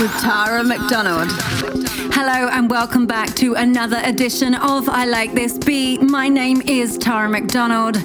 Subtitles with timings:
[0.00, 1.28] With Tara McDonald.
[2.12, 6.02] Hello and welcome back to another edition of I Like This Beat.
[6.02, 7.96] My name is Tara McDonald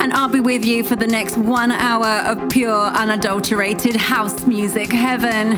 [0.00, 4.90] and I'll be with you for the next one hour of pure, unadulterated house music
[4.90, 5.52] heaven.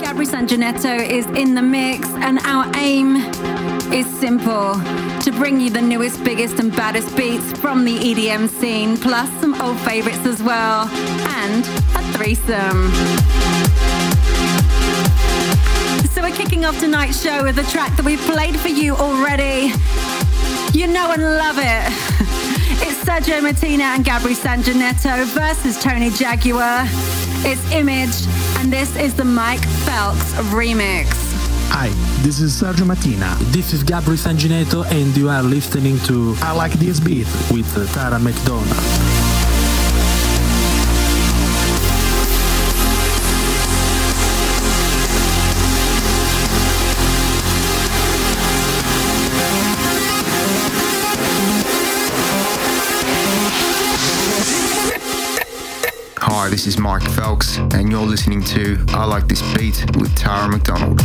[0.00, 3.16] Gabri Sanjanetto is in the mix, and our aim
[3.92, 4.74] is simple
[5.22, 9.60] to bring you the newest, biggest, and baddest beats from the EDM scene, plus some
[9.62, 11.64] old favorites as well, and
[11.96, 13.49] a threesome.
[16.20, 19.72] So, we're kicking off tonight's show with a track that we've played for you already.
[20.76, 21.92] You know and love it.
[22.86, 26.84] It's Sergio Martina and Gabri Sanjanetto versus Tony Jaguar.
[27.48, 28.26] It's Image,
[28.58, 31.06] and this is the Mike Phelps remix.
[31.72, 31.88] Hi,
[32.22, 33.34] this is Sergio Martina.
[33.52, 38.18] This is Gabri Sanjanetto, and you are listening to I Like This Beat with Tara
[38.18, 39.09] McDonald.
[56.50, 61.00] This is Mike Phelps, and you're listening to I Like This Beat with Tara McDonald.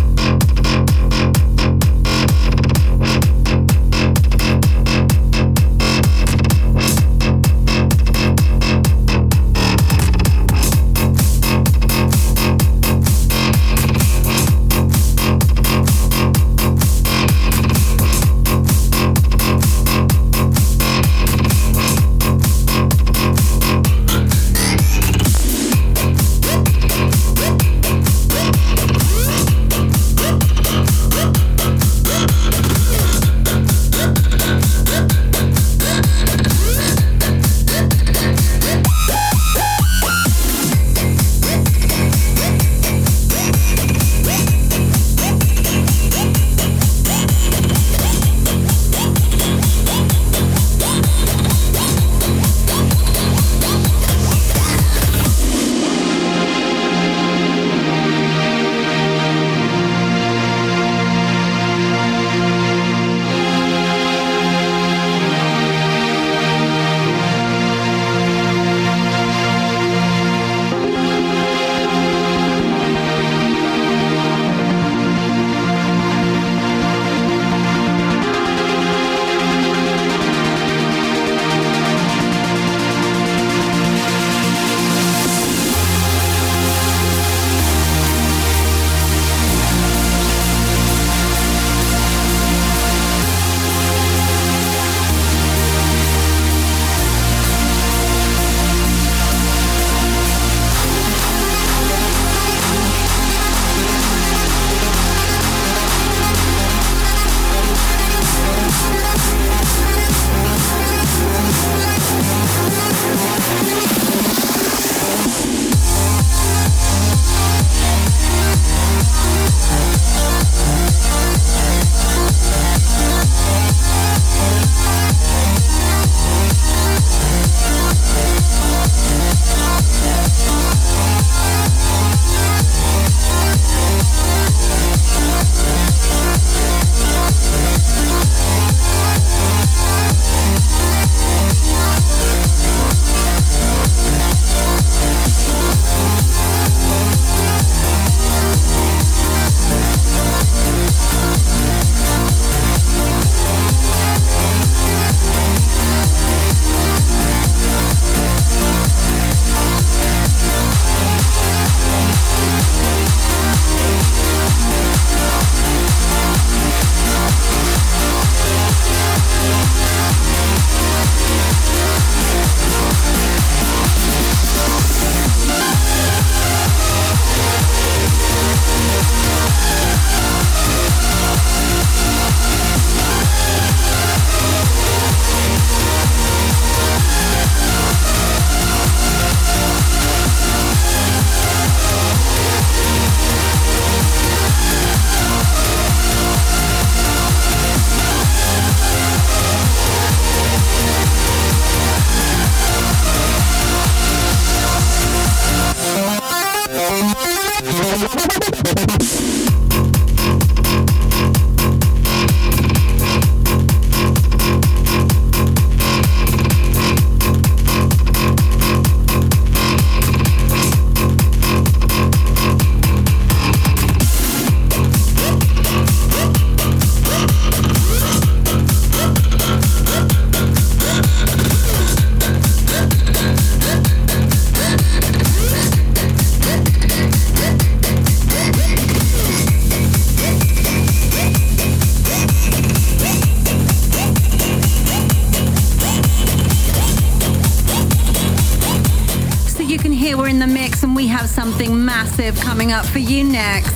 [251.15, 253.73] Have something massive coming up for you next.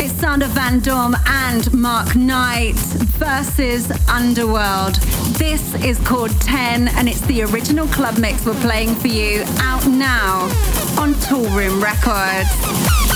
[0.00, 4.94] It's Sander Van Doorn and Mark Knight versus Underworld.
[5.36, 9.86] This is called 10 and it's the original club mix we're playing for you out
[9.86, 10.44] now
[10.98, 13.09] on Toolroom Records.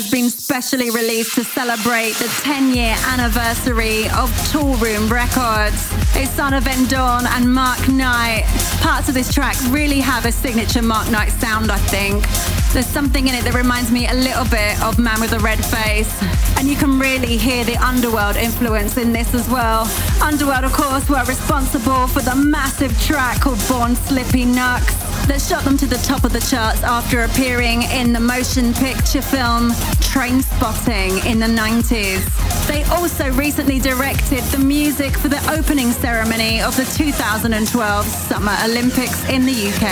[0.00, 5.92] Has been specially released to celebrate the 10 year anniversary of Toolroom Records.
[6.16, 8.44] It's Sander Van Doorn and Mark Knight.
[8.80, 12.24] Parts of this track really have a signature Mark Knight sound, I think.
[12.72, 15.62] There's something in it that reminds me a little bit of Man with a Red
[15.62, 16.10] Face.
[16.56, 19.82] And you can really hear the Underworld influence in this as well.
[20.22, 25.64] Underworld, of course, were responsible for the massive track called Born Slippy Nux that shot
[25.64, 29.70] them to the top of the charts after appearing in the motion picture film
[30.12, 32.24] Trainspotting in the 90s.
[32.66, 39.28] They also recently directed the music for the opening ceremony of the 2012 Summer Olympics
[39.28, 39.90] in the UK.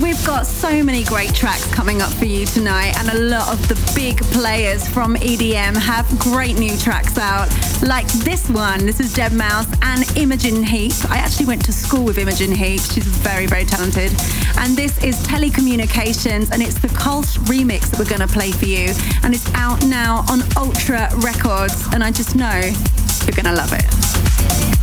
[0.00, 3.68] We've got so many great tracks coming up for you tonight, and a lot of
[3.68, 7.48] the big players from EDM have great new tracks out,
[7.82, 8.84] like this one.
[8.84, 10.92] This is deadmau5 and Imogen Heap.
[11.10, 12.80] I actually went to school with Imogen Heap.
[12.80, 14.12] She's very, very talented.
[14.58, 18.66] And this is Telecommunications, and it's the Kolsch remix that we're going to play for
[18.66, 18.92] you.
[19.22, 22.60] And it's out now on Ultra Records, and I just know
[23.24, 24.77] you're going to love it.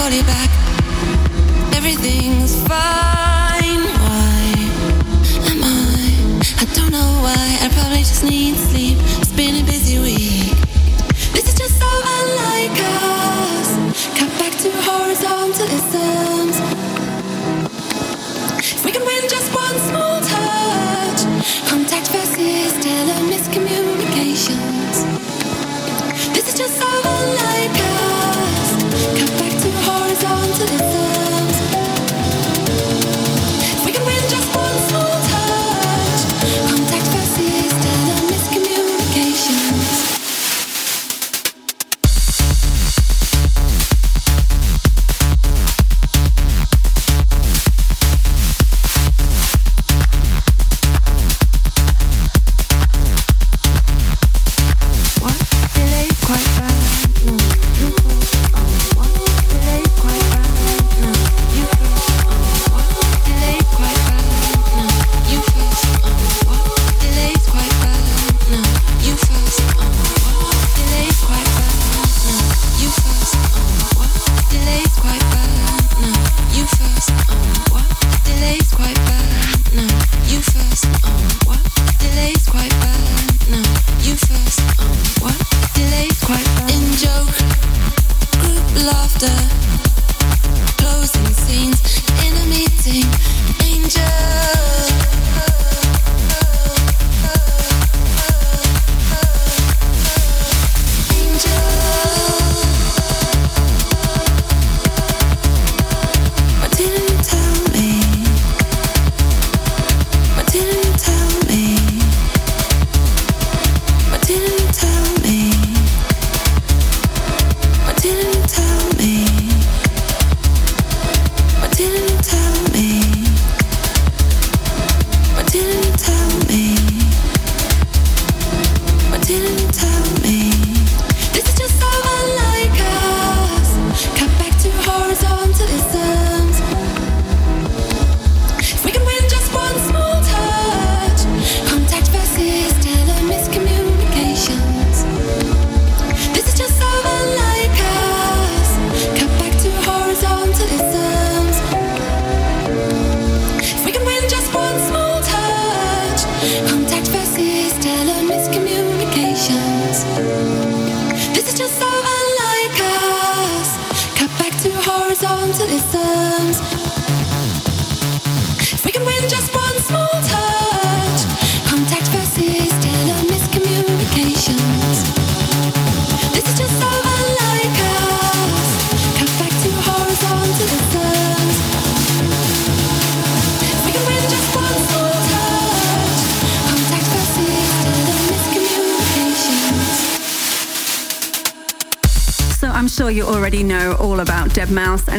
[0.00, 0.50] call you back.
[1.76, 3.82] Everything's fine.
[4.04, 4.40] Why
[5.50, 6.40] am I?
[6.62, 7.58] I don't know why.
[7.64, 8.79] I probably just need sleep.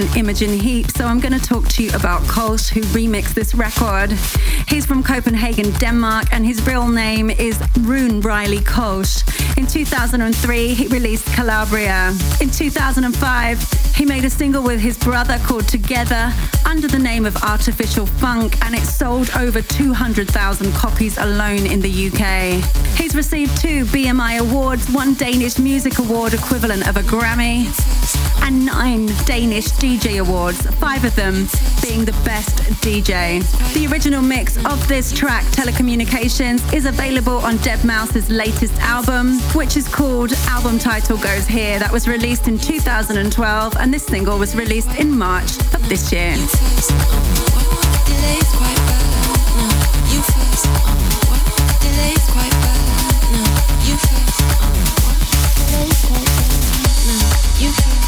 [0.02, 0.90] and Imogen Heap.
[0.92, 4.12] So I'm going to talk to you about Kolsch, who remixed this record.
[4.68, 9.24] He's from Copenhagen, Denmark, and his real name is Rune Reilly Kolsch.
[9.58, 12.14] In 2003, he released Calabria.
[12.40, 16.32] In 2005, he made a single with his brother called Together
[16.66, 22.08] under the name of Artificial Funk, and it sold over 200,000 copies alone in the
[22.08, 22.64] UK.
[22.98, 27.66] He's received two BMI awards, one Danish Music Award equivalent of a Grammy
[28.42, 31.48] and nine Danish DJ awards, five of them
[31.82, 33.42] being the best DJ.
[33.74, 39.88] The original mix of this track, Telecommunications, is available on deadmau5's latest album, which is
[39.88, 45.00] called Album Title Goes Here, that was released in 2012, and this single was released
[45.00, 46.36] in March of this year.
[57.62, 58.01] you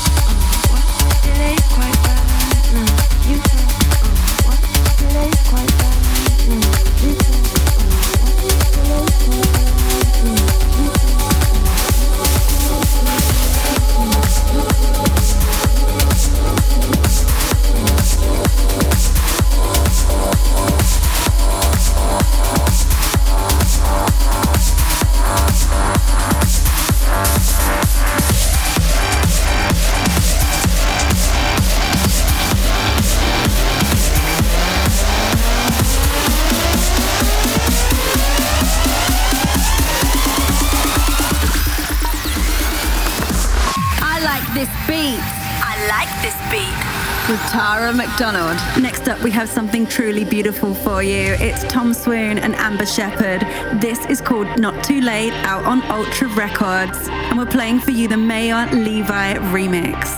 [49.24, 51.36] we have something truly beautiful for you.
[51.40, 53.42] It's Tom Swoon and Amber Shepherd.
[53.80, 57.08] This is called Not Too Late, out on Ultra Records.
[57.08, 60.18] And we're playing for you the Maor Levi remix.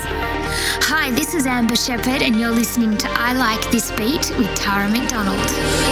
[0.88, 4.90] Hi, this is Amber Shepherd, and you're listening to I Like This Beat with Tara
[4.90, 5.85] McDonald.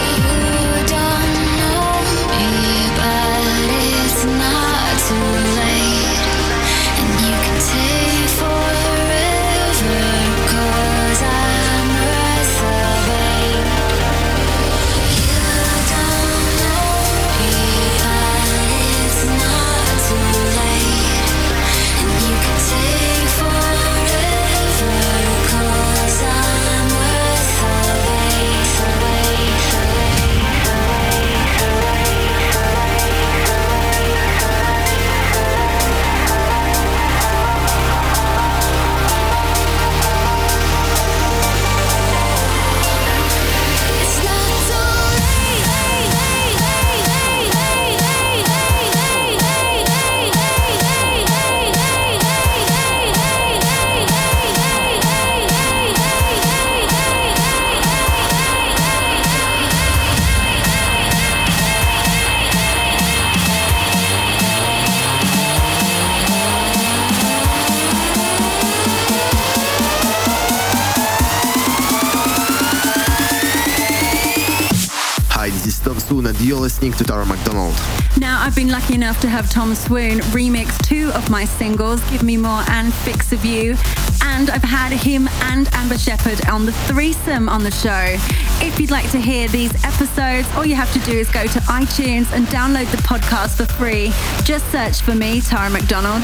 [76.54, 77.74] You're listening to Tara McDonald.
[78.16, 82.22] Now, I've been lucky enough to have Tom Swoon remix two of my singles, Give
[82.22, 83.76] Me More and Fix of You.
[84.22, 88.16] And I've had him and Amber Shepherd on the threesome on the show.
[88.64, 91.58] If you'd like to hear these episodes, all you have to do is go to
[91.62, 94.12] iTunes and download the podcast for free.
[94.44, 96.22] Just search for me, Tara McDonald.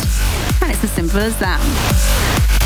[0.63, 2.60] And it's as simple as that.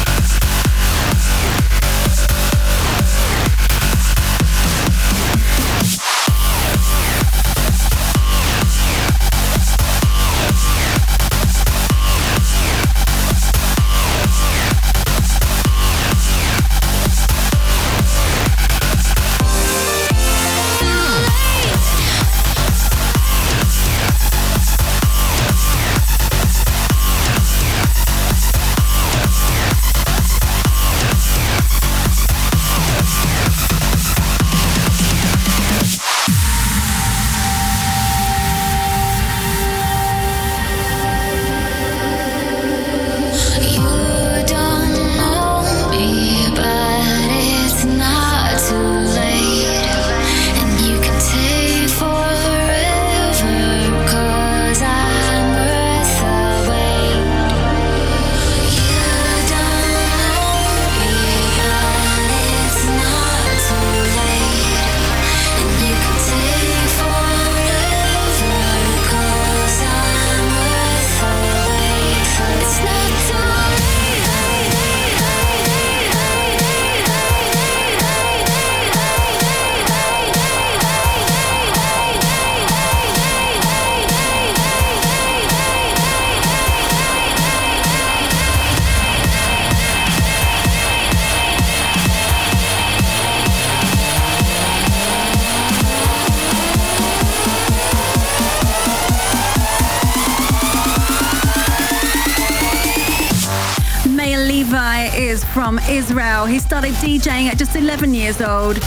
[106.54, 108.78] He started DJing at just 11 years old.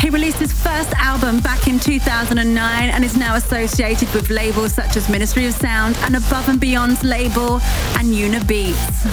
[0.00, 4.96] He released his first album back in 2009 and is now associated with labels such
[4.96, 7.58] as Ministry of Sound and Above and Beyond's label
[7.98, 9.04] Anjunabeats.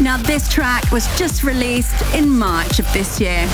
[0.00, 3.46] Now, this track was just released in March of this year.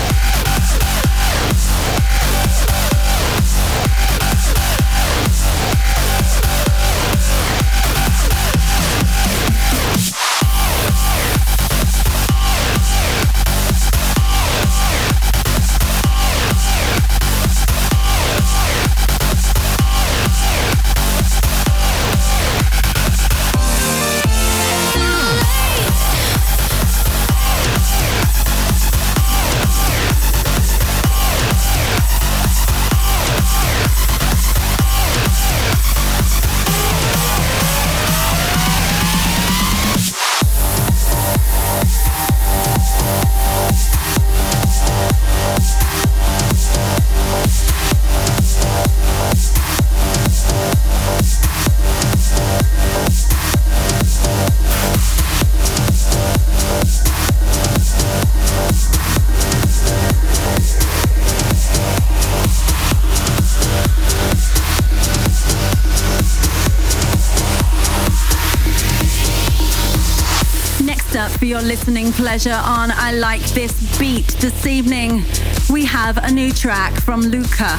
[72.18, 74.26] Pleasure on I Like This Beat.
[74.40, 75.22] This evening,
[75.70, 77.78] we have a new track from Luca.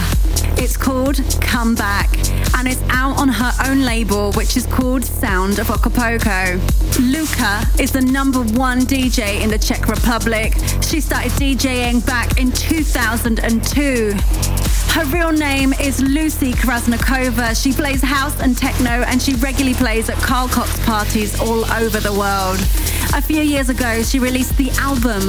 [0.55, 2.07] It's called Come Back,
[2.55, 6.57] and it's out on her own label, which is called Sound of Acapulco.
[7.01, 10.53] Luca is the number one DJ in the Czech Republic.
[10.83, 14.13] She started DJing back in 2002.
[14.93, 17.61] Her real name is Lucy Krasnikova.
[17.61, 21.99] She plays house and techno and she regularly plays at Carl Cox parties all over
[21.99, 22.59] the world.
[23.13, 25.27] A few years ago, she released the album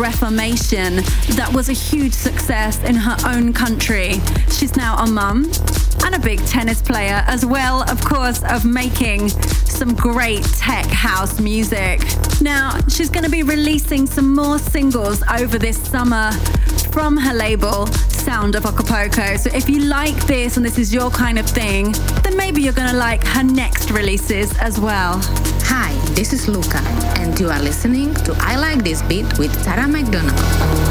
[0.00, 0.96] Reformation
[1.36, 4.20] that was a huge success in her own country.
[4.50, 5.50] She's now a mum
[6.04, 11.40] and a big tennis player, as well, of course, of making some great tech house
[11.40, 12.00] music.
[12.40, 16.32] Now, she's going to be releasing some more singles over this summer
[16.92, 19.36] from her label, Sound of Acapulco.
[19.36, 21.92] So if you like this and this is your kind of thing,
[22.22, 25.20] then maybe you're going to like her next releases as well.
[25.64, 26.78] Hi, this is Luca,
[27.20, 30.81] and you are listening to I Like This Beat with Tara McDonald.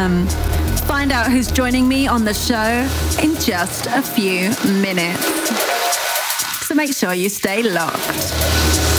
[0.00, 0.26] Threesome.
[0.86, 2.88] Find out who's joining me on the show
[3.22, 5.24] in just a few minutes.
[6.66, 8.89] So make sure you stay locked.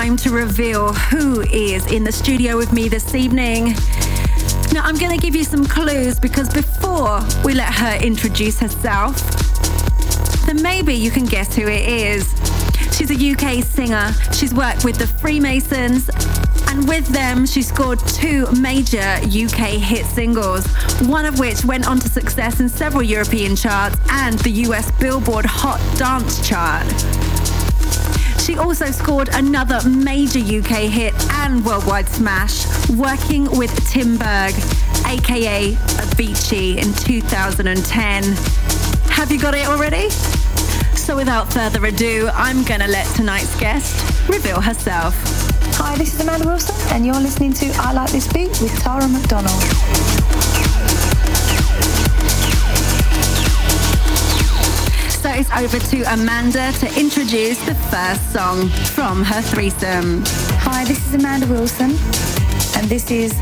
[0.00, 3.74] Time to reveal who is in the studio with me this evening.
[4.72, 9.14] Now, I'm going to give you some clues because before we let her introduce herself,
[10.46, 12.32] then maybe you can guess who it is.
[12.96, 14.14] She's a UK singer.
[14.32, 16.08] She's worked with the Freemasons,
[16.68, 20.66] and with them, she scored two major UK hit singles,
[21.08, 25.44] one of which went on to success in several European charts and the US Billboard
[25.44, 26.86] Hot Dance chart.
[28.40, 34.54] She also scored another major UK hit and worldwide smash, working with Tim Berg,
[35.06, 38.24] aka Avicii, in 2010.
[39.12, 40.08] Have you got it already?
[40.96, 45.14] So without further ado, I'm gonna let tonight's guest reveal herself.
[45.76, 49.06] Hi, this is Amanda Wilson, and you're listening to I Like This Beat with Tara
[49.06, 50.19] McDonald.
[55.40, 60.22] Over to Amanda to introduce the first song from her threesome.
[60.60, 61.92] Hi, this is Amanda Wilson,
[62.76, 63.32] and this is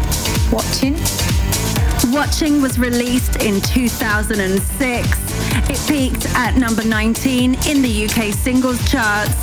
[0.52, 0.94] Watching.
[2.14, 5.08] Watching was released in 2006.
[5.68, 9.34] It peaked at number 19 in the UK singles charts.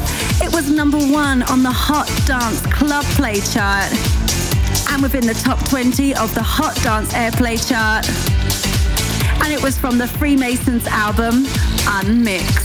[0.42, 3.92] It was number one on the Hot Dance Club Play chart
[4.92, 8.08] and within the top 20 of the Hot Dance Airplay chart.
[9.44, 11.46] And it was from the Freemasons album
[11.88, 12.65] Unmixed.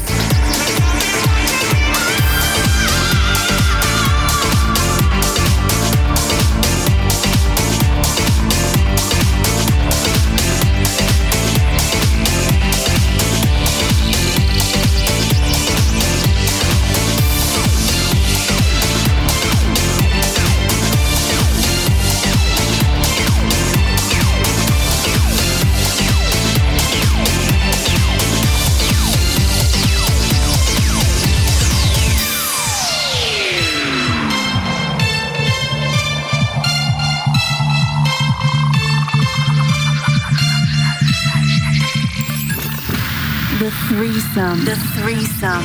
[43.61, 44.65] The threesome.
[44.65, 45.63] The threesome.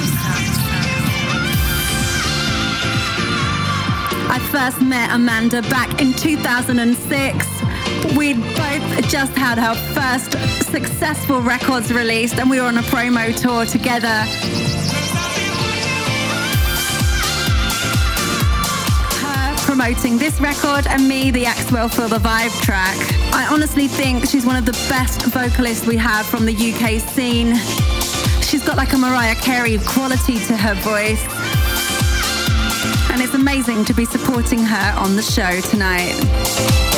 [4.29, 7.47] I first met Amanda back in 2006.
[8.17, 10.34] We'd both just had our first
[10.69, 14.84] successful records released and we were on a promo tour together.
[19.77, 22.95] Promoting this record and me the Axwell for the Vibe track.
[23.33, 27.57] I honestly think she's one of the best vocalists we have from the UK scene.
[28.41, 31.21] She's got like a Mariah Carey quality to her voice.
[33.11, 36.94] And it's amazing to be supporting her on the show tonight.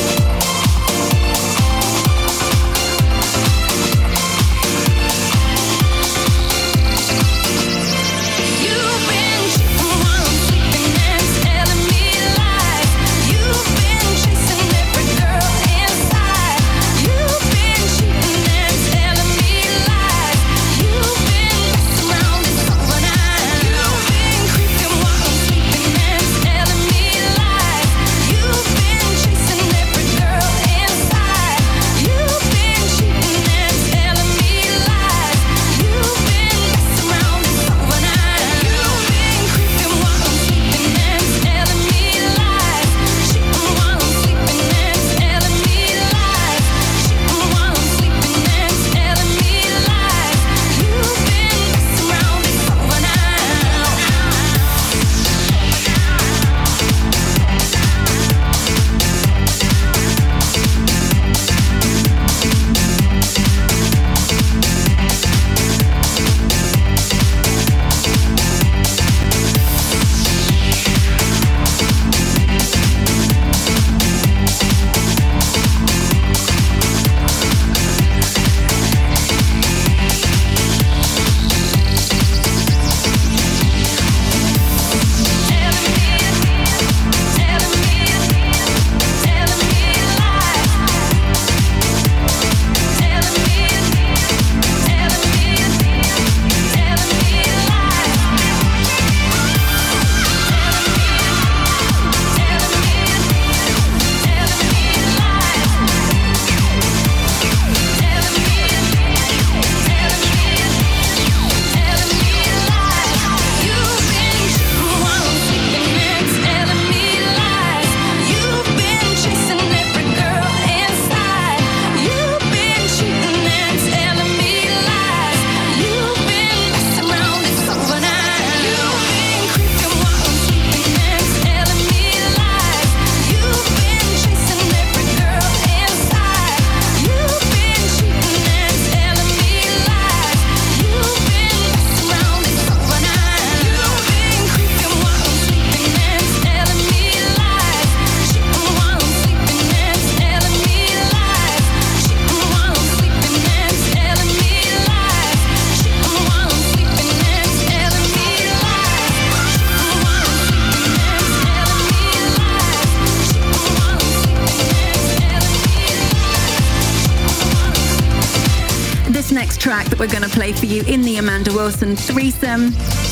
[170.67, 172.67] For you in the Amanda Wilson threesome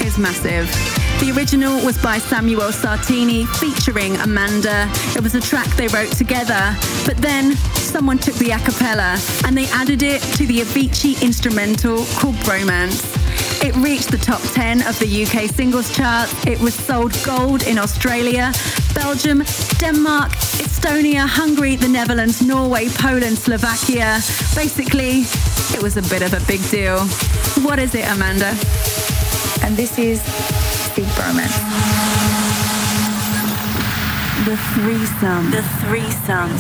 [0.06, 0.68] is massive.
[1.20, 4.90] The original was by Samuel Sartini featuring Amanda.
[5.16, 9.56] It was a track they wrote together, but then someone took the a cappella and
[9.58, 13.04] they added it to the Avicii instrumental called Bromance.
[13.64, 16.30] It reached the top 10 of the UK singles chart.
[16.48, 18.52] It was sold gold in Australia,
[18.94, 19.44] Belgium,
[19.80, 24.20] Denmark, Estonia, Hungary, the Netherlands, Norway, Poland, Slovakia.
[24.56, 25.24] Basically,
[25.74, 27.00] it was a bit of a big deal.
[27.66, 28.54] What is it, Amanda?
[29.64, 30.22] And this is
[30.94, 31.58] Seek Bromance.
[34.46, 35.52] The threesome.
[35.52, 36.52] The threesome.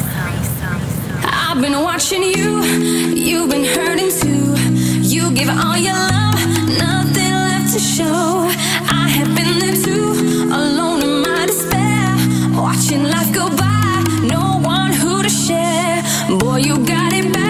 [1.28, 4.56] I've been watching you, you've been hurting too.
[5.02, 6.39] You give all your love,
[6.80, 8.50] nothing left to show.
[8.89, 10.12] I have been there too,
[10.52, 12.15] alone in my despair.
[12.60, 16.04] Watching life go by, no one who to share.
[16.39, 17.45] Boy, you got it bad,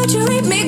[0.00, 0.59] Won't you treat me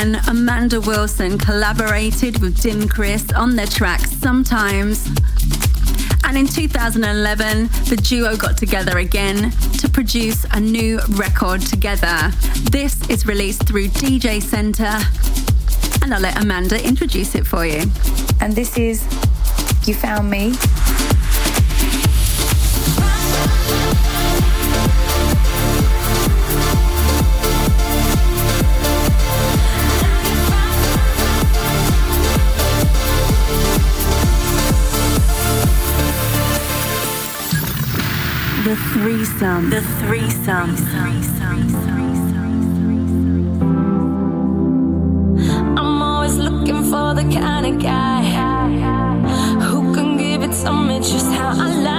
[0.00, 5.06] 2010, Amanda Wilson collaborated with Dim Chris on their track Sometimes.
[6.24, 12.32] And in 2011, the duo got together again to produce a new record together.
[12.70, 15.00] This is released through DJ Center,
[16.02, 17.82] and I'll let Amanda introduce it for you.
[18.40, 19.02] And this is
[19.86, 20.54] You Found Me.
[38.70, 39.68] The threesome.
[39.68, 40.76] The threesome.
[45.76, 48.22] I'm always looking for the kind of guy
[49.60, 51.89] who can give it to me just how I like.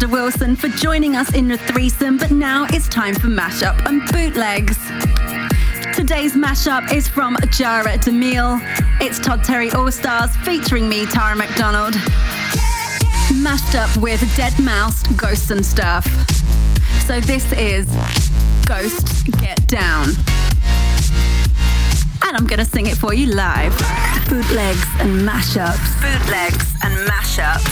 [0.00, 4.00] Amanda Wilson for joining us in the threesome, but now it's time for mashup and
[4.10, 4.78] bootlegs.
[5.94, 8.60] Today's mashup is from Jara Demille.
[9.02, 11.92] It's Todd Terry All Stars featuring me, Tara McDonald.
[13.42, 16.06] Mashed up with deadmau5, Ghosts and Stuff.
[17.06, 17.86] So this is
[18.64, 20.08] Ghosts Get Down.
[22.22, 23.76] And I'm gonna sing it for you live.
[24.30, 26.00] Bootlegs and mashups.
[26.00, 27.69] Bootlegs and mashups.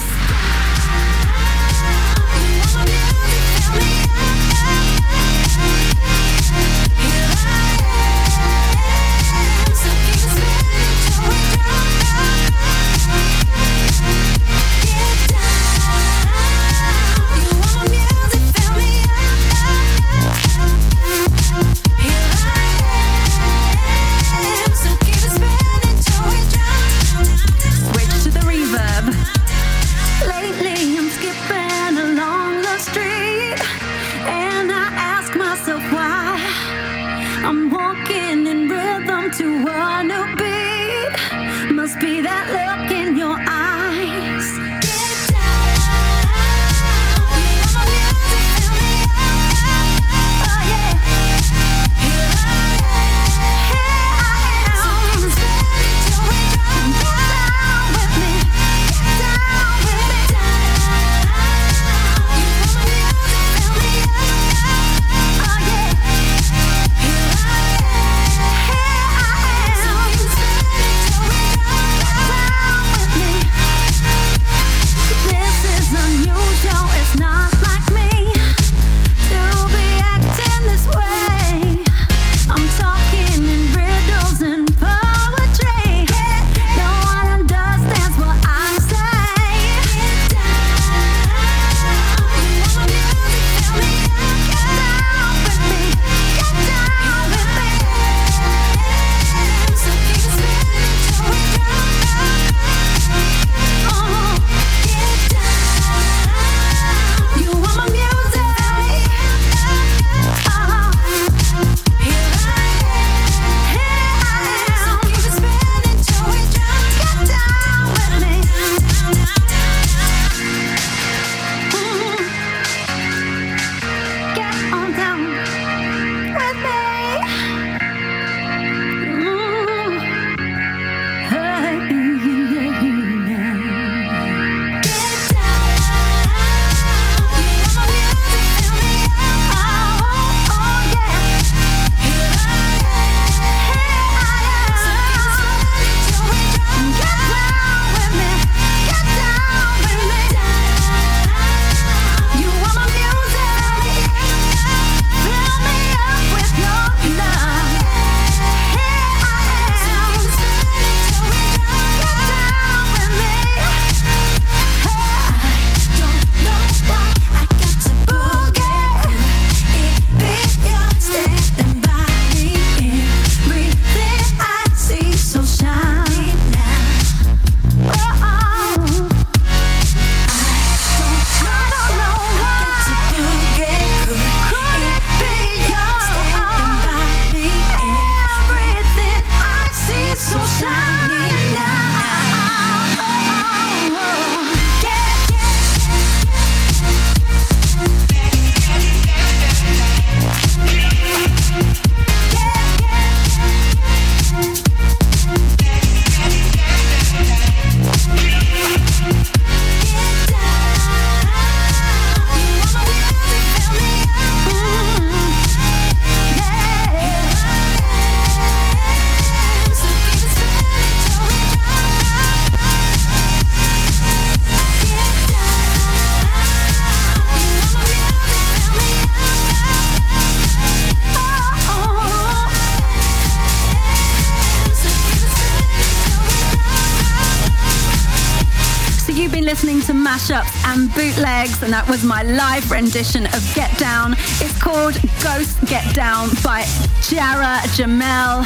[241.38, 244.14] And and that was my live rendition of Get Down.
[244.42, 246.66] It's called Ghost Get Down by
[247.06, 248.42] Jara Jamel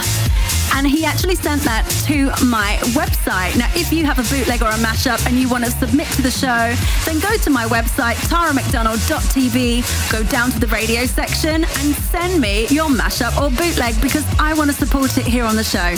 [0.75, 3.57] and he actually sent that to my website.
[3.57, 6.23] Now, if you have a bootleg or a mashup and you want to submit to
[6.23, 6.75] the show,
[7.07, 12.67] then go to my website, taramcdonald.tv, go down to the radio section and send me
[12.69, 15.95] your mashup or bootleg because I want to support it here on the show.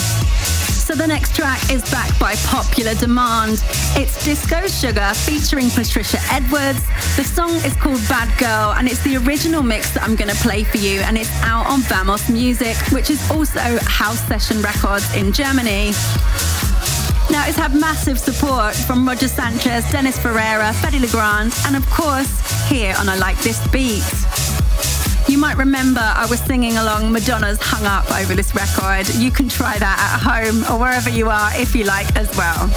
[0.94, 3.64] So the next track is back by popular demand.
[3.96, 6.86] It's Disco Sugar featuring Patricia Edwards.
[7.16, 10.36] The song is called Bad Girl and it's the original mix that I'm going to
[10.36, 15.12] play for you and it's out on Vamos Music, which is also House Session Records
[15.16, 15.90] in Germany.
[17.28, 21.84] Now, it's had massive support from Roger Sanchez, Dennis Ferrer, Fedde Le Grand, and of
[21.90, 22.30] course,
[22.68, 24.04] here on I Like This Beat.
[25.26, 29.08] You might remember I was singing along Madonna's Hung Up over this record.
[29.14, 32.68] You can try that at home or wherever you are if you like as well.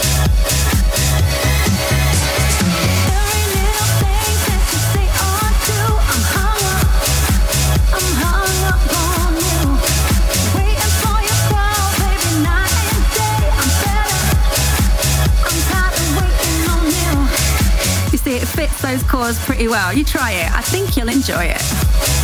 [18.12, 19.94] You see, it fits those chords pretty well.
[19.94, 20.52] You try it.
[20.54, 22.17] I think you'll enjoy it.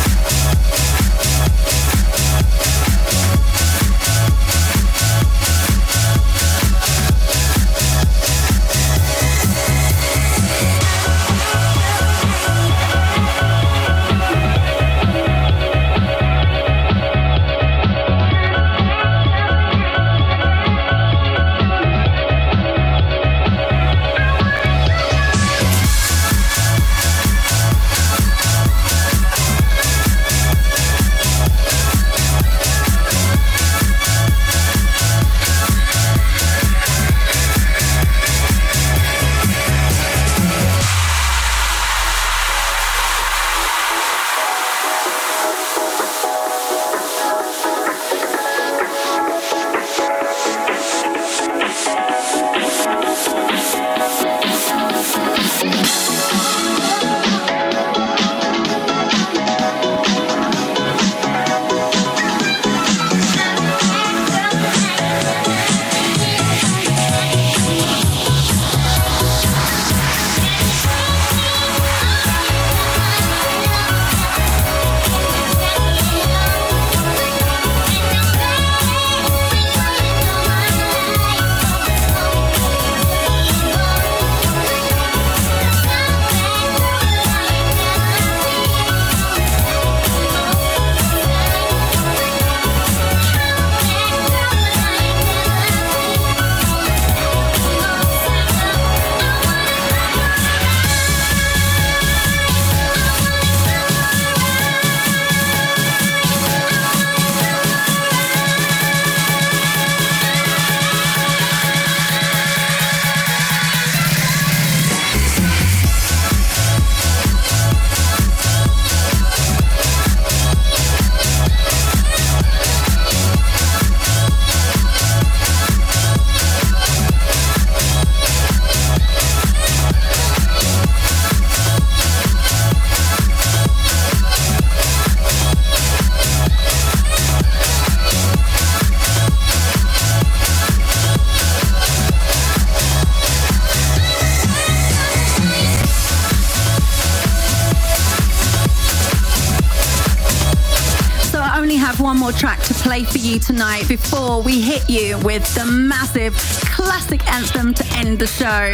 [153.34, 156.34] You tonight before we hit you with the massive
[156.74, 158.70] classic anthem to end the show.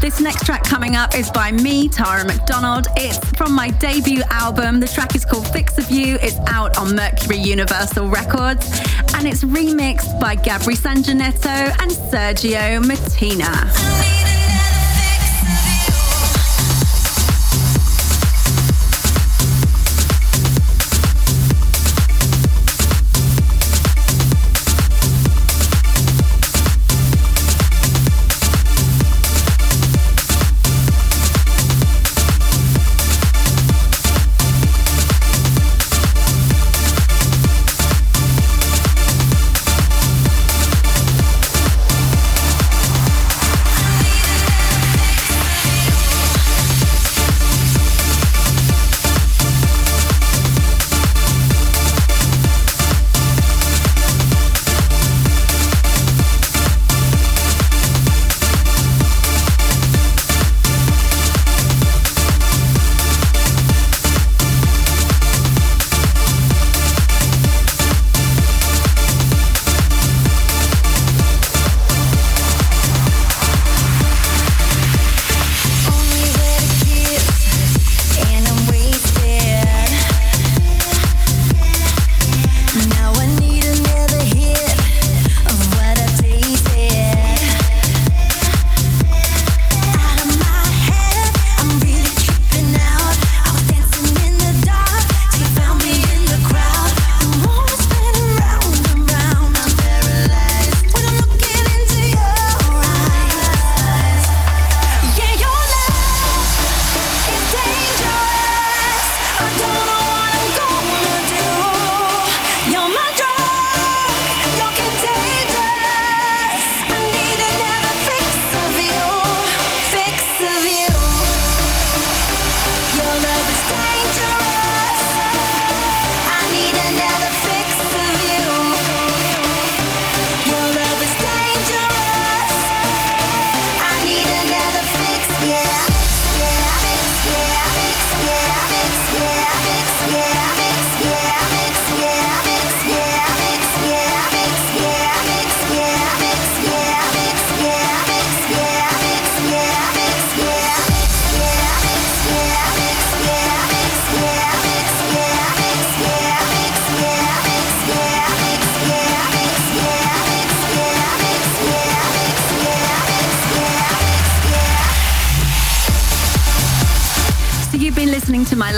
[0.00, 2.86] This next track coming up is by me, Tara McDonald.
[2.96, 4.80] It's from my debut album.
[4.80, 6.16] The track is called Fix of You.
[6.20, 8.66] It's out on Mercury Universal Records
[9.14, 13.97] and it's remixed by Gabri Sanjanetto and Sergio Martina.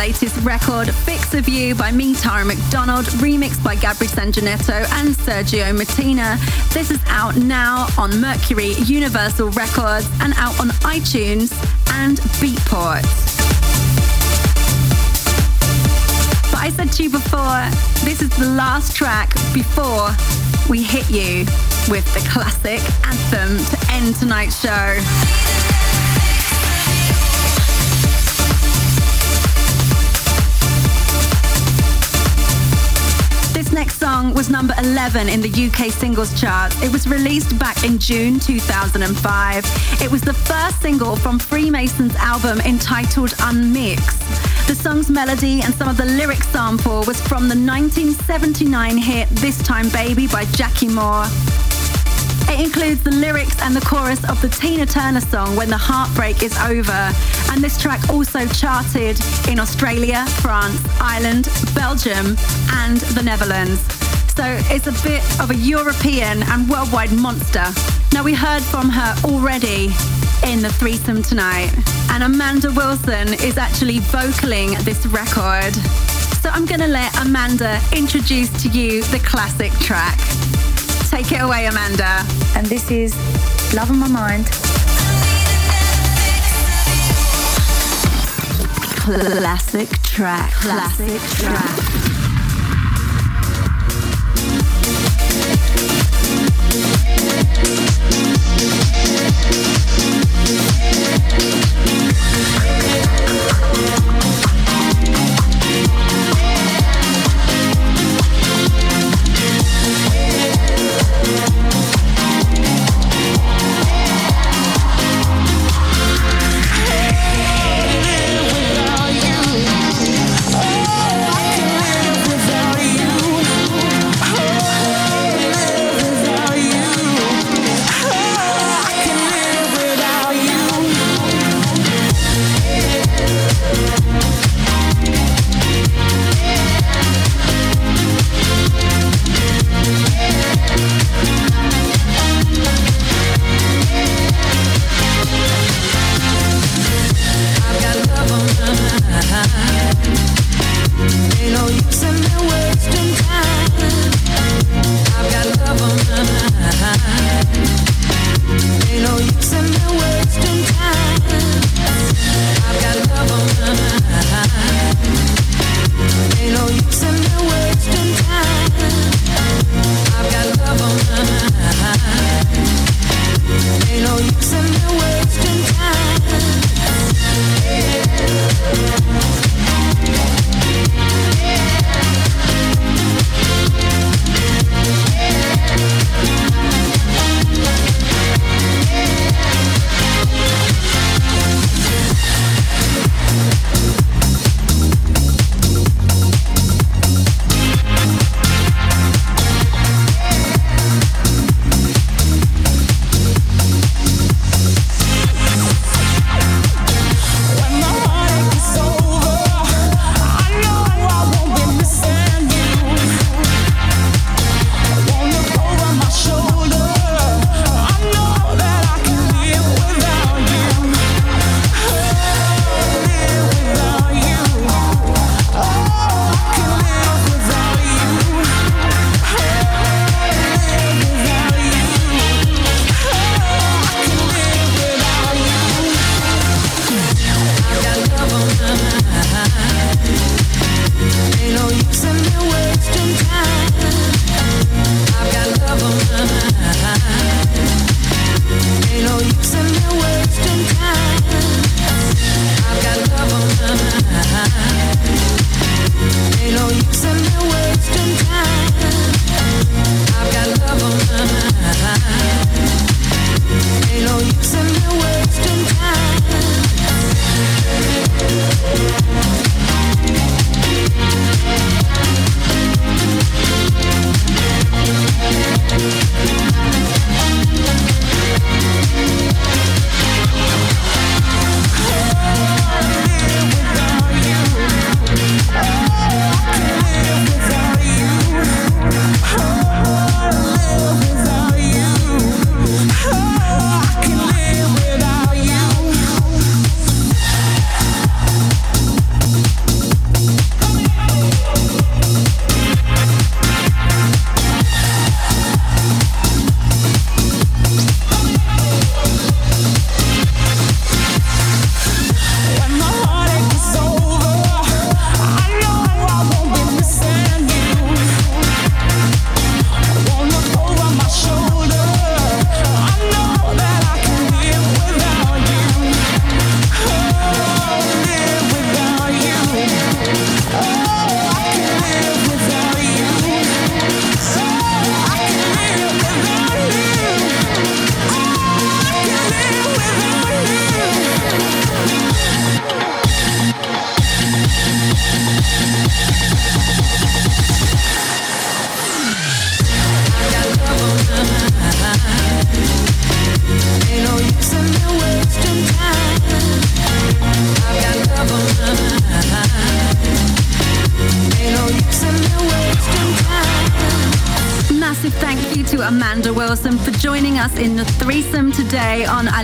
[0.00, 5.76] Latest record, Fix of You by me, Tara McDonald, remixed by Gabri Sanjanetto and Sergio
[5.76, 6.38] Martina.
[6.70, 11.52] This is out now on Mercury Universal Records and out on iTunes
[12.00, 13.02] and Beatport.
[16.50, 17.68] But I said to you before,
[18.02, 20.08] this is the last track before
[20.70, 21.44] we hit you
[21.92, 25.49] with the classic anthem to end tonight's show.
[33.80, 36.70] Next song was number 11 in the UK singles chart.
[36.82, 39.64] It was released back in June 2005.
[40.02, 44.20] It was the first single from Freemasons' album entitled Unmixed.
[44.68, 49.56] The song's melody and some of the lyric sample was from the 1979 hit This
[49.62, 51.24] Time Baby by Jackie Moore.
[52.50, 56.42] It includes the lyrics and the chorus of the Tina Turner song When the Heartbreak
[56.42, 57.12] is Over.
[57.52, 59.16] And this track also charted
[59.48, 62.36] in Australia, France, Ireland, Belgium,
[62.72, 63.80] and the Netherlands.
[64.34, 67.66] So it's a bit of a European and worldwide monster.
[68.12, 69.84] Now, we heard from her already
[70.44, 71.70] in the threesome tonight,
[72.10, 75.72] and Amanda Wilson is actually vocaling this record.
[76.42, 80.18] So I'm going to let Amanda introduce to you the classic track.
[81.10, 82.24] Take it away, Amanda.
[82.54, 83.14] And this is
[83.74, 84.46] Love on My Mind.
[88.96, 90.52] Classic track.
[90.52, 92.00] Classic track.
[102.62, 102.89] Thank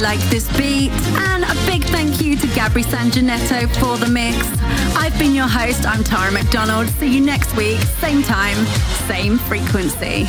[0.06, 0.90] today on I Like This Beat.
[1.30, 4.36] And a big thank you to Gabri Sanjanetto for the mix.
[4.96, 6.88] I've been your host, I'm Tara McDonald.
[6.88, 8.56] See you next week, same time,
[9.06, 10.26] same frequency.